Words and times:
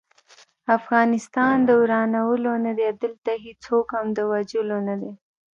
افغانستان 0.77 1.55
د 1.67 1.69
ورانولو 1.81 2.53
نه 2.65 2.71
دی، 2.77 2.87
دلته 3.03 3.31
هيڅوک 3.45 3.87
هم 3.97 4.07
د 4.17 4.19
وژلو 4.31 4.77
نه 4.87 4.95
دی 5.01 5.11